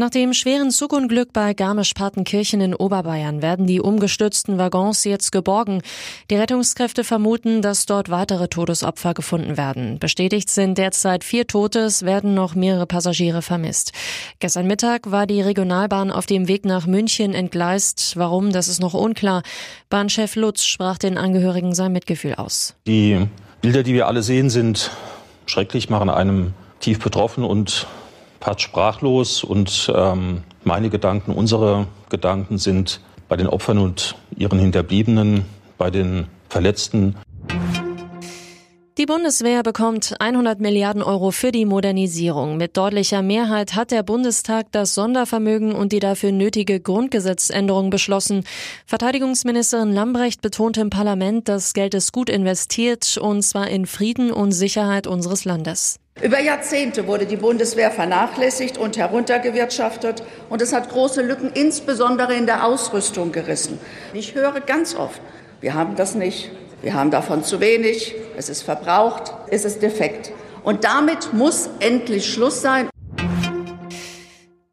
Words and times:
Nach 0.00 0.10
dem 0.10 0.32
schweren 0.32 0.70
Zugunglück 0.70 1.32
bei 1.32 1.54
Garmisch-Partenkirchen 1.54 2.60
in 2.60 2.72
Oberbayern 2.72 3.42
werden 3.42 3.66
die 3.66 3.80
umgestürzten 3.80 4.56
Waggons 4.56 5.02
jetzt 5.02 5.32
geborgen. 5.32 5.82
Die 6.30 6.36
Rettungskräfte 6.36 7.02
vermuten, 7.02 7.62
dass 7.62 7.84
dort 7.84 8.08
weitere 8.08 8.46
Todesopfer 8.46 9.12
gefunden 9.12 9.56
werden. 9.56 9.98
Bestätigt 9.98 10.50
sind 10.50 10.78
derzeit 10.78 11.24
vier 11.24 11.48
Tote, 11.48 11.80
es 11.80 12.04
werden 12.04 12.32
noch 12.34 12.54
mehrere 12.54 12.86
Passagiere 12.86 13.42
vermisst. 13.42 13.90
Gestern 14.38 14.68
Mittag 14.68 15.10
war 15.10 15.26
die 15.26 15.40
Regionalbahn 15.40 16.12
auf 16.12 16.26
dem 16.26 16.46
Weg 16.46 16.64
nach 16.64 16.86
München 16.86 17.34
entgleist. 17.34 18.12
Warum, 18.16 18.52
das 18.52 18.68
ist 18.68 18.80
noch 18.80 18.94
unklar. 18.94 19.42
Bahnchef 19.90 20.36
Lutz 20.36 20.62
sprach 20.62 20.98
den 20.98 21.18
Angehörigen 21.18 21.74
sein 21.74 21.90
Mitgefühl 21.90 22.36
aus. 22.36 22.76
Die 22.86 23.26
Bilder, 23.62 23.82
die 23.82 23.94
wir 23.94 24.06
alle 24.06 24.22
sehen, 24.22 24.48
sind 24.48 24.92
schrecklich, 25.46 25.90
machen 25.90 26.08
einem 26.08 26.54
tief 26.78 27.00
betroffen 27.00 27.42
und 27.42 27.88
pat 28.40 28.60
sprachlos 28.60 29.44
und 29.44 29.90
ähm, 29.94 30.42
meine 30.64 30.90
Gedanken, 30.90 31.32
unsere 31.32 31.86
Gedanken 32.08 32.58
sind 32.58 33.00
bei 33.28 33.36
den 33.36 33.46
Opfern 33.46 33.78
und 33.78 34.14
ihren 34.36 34.58
Hinterbliebenen, 34.58 35.44
bei 35.76 35.90
den 35.90 36.26
Verletzten. 36.48 37.16
Die 39.08 39.14
Bundeswehr 39.14 39.62
bekommt 39.62 40.16
100 40.20 40.60
Milliarden 40.60 41.02
Euro 41.02 41.30
für 41.30 41.50
die 41.50 41.64
Modernisierung. 41.64 42.58
Mit 42.58 42.76
deutlicher 42.76 43.22
Mehrheit 43.22 43.74
hat 43.74 43.90
der 43.90 44.02
Bundestag 44.02 44.66
das 44.70 44.94
Sondervermögen 44.94 45.72
und 45.72 45.92
die 45.92 45.98
dafür 45.98 46.30
nötige 46.30 46.78
Grundgesetzänderung 46.78 47.88
beschlossen. 47.88 48.44
Verteidigungsministerin 48.84 49.94
Lambrecht 49.94 50.42
betonte 50.42 50.82
im 50.82 50.90
Parlament, 50.90 51.48
das 51.48 51.72
Geld 51.72 51.94
ist 51.94 52.12
gut 52.12 52.28
investiert 52.28 53.16
und 53.16 53.40
zwar 53.40 53.68
in 53.68 53.86
Frieden 53.86 54.30
und 54.30 54.52
Sicherheit 54.52 55.06
unseres 55.06 55.46
Landes. 55.46 55.96
Über 56.22 56.40
Jahrzehnte 56.40 57.06
wurde 57.06 57.24
die 57.24 57.36
Bundeswehr 57.36 57.90
vernachlässigt 57.90 58.76
und 58.76 58.98
heruntergewirtschaftet, 58.98 60.22
und 60.50 60.60
es 60.60 60.74
hat 60.74 60.90
große 60.90 61.22
Lücken, 61.22 61.50
insbesondere 61.54 62.34
in 62.34 62.44
der 62.44 62.62
Ausrüstung, 62.62 63.32
gerissen. 63.32 63.78
Ich 64.12 64.34
höre 64.34 64.60
ganz 64.60 64.94
oft, 64.94 65.22
wir 65.62 65.72
haben 65.72 65.96
das 65.96 66.14
nicht, 66.14 66.50
wir 66.82 66.94
haben 66.94 67.10
davon 67.10 67.42
zu 67.42 67.60
wenig, 67.60 68.14
es 68.36 68.48
ist 68.48 68.62
verbraucht, 68.62 69.32
es 69.50 69.64
ist 69.64 69.82
defekt. 69.82 70.32
Und 70.62 70.84
damit 70.84 71.32
muss 71.32 71.70
endlich 71.80 72.32
Schluss 72.32 72.62
sein. 72.62 72.88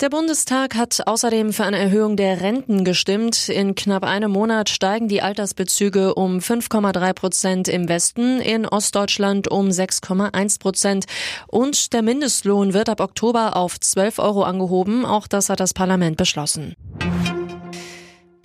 Der 0.00 0.10
Bundestag 0.10 0.76
hat 0.76 1.02
außerdem 1.06 1.52
für 1.52 1.64
eine 1.64 1.78
Erhöhung 1.78 2.16
der 2.16 2.40
Renten 2.40 2.84
gestimmt. 2.84 3.48
In 3.48 3.74
knapp 3.74 4.04
einem 4.04 4.30
Monat 4.30 4.68
steigen 4.68 5.08
die 5.08 5.22
Altersbezüge 5.22 6.14
um 6.14 6.38
5,3 6.38 7.12
Prozent 7.14 7.68
im 7.68 7.88
Westen, 7.88 8.38
in 8.38 8.64
Ostdeutschland 8.64 9.48
um 9.48 9.70
6,1 9.70 10.60
Prozent. 10.60 11.06
Und 11.48 11.92
der 11.92 12.02
Mindestlohn 12.02 12.74
wird 12.74 12.88
ab 12.88 13.00
Oktober 13.00 13.56
auf 13.56 13.80
12 13.80 14.20
Euro 14.20 14.44
angehoben. 14.44 15.04
Auch 15.04 15.26
das 15.26 15.48
hat 15.48 15.58
das 15.58 15.74
Parlament 15.74 16.16
beschlossen. 16.16 16.74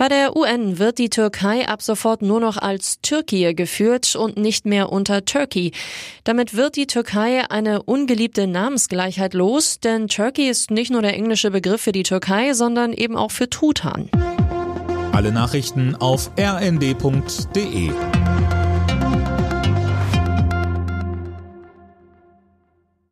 Bei 0.04 0.10
der 0.10 0.36
UN 0.36 0.80
wird 0.80 0.98
die 0.98 1.08
Türkei 1.08 1.66
ab 1.66 1.82
sofort 1.82 2.22
nur 2.22 2.42
noch 2.42 2.58
als 2.58 3.00
Türkei 3.00 3.54
geführt 3.54 4.18
und 4.18 4.36
nicht 4.36 4.66
mehr 4.66 4.92
unter 4.92 5.24
Turkey. 5.24 5.72
Damit 6.26 6.58
wird 6.58 6.76
die 6.76 6.88
Türkei 6.88 7.50
eine 7.50 7.84
ungeliebte 7.84 8.46
Namensgleichheit 8.46 9.34
los, 9.34 9.80
denn 9.80 10.10
Turkey 10.10 10.50
ist 10.50 10.72
nicht 10.72 10.92
nur 10.92 11.02
der 11.02 11.14
englische 11.14 11.52
Begriff 11.52 11.80
für 11.80 11.94
die 11.94 12.04
Türkei, 12.04 12.52
sondern 12.54 12.92
eben 12.92 13.16
auch 13.16 13.32
für 13.32 13.50
Tutan. 13.50 14.10
Alle 15.14 15.32
Nachrichten 15.32 15.96
auf 15.96 16.32
rnd.de 16.38 17.92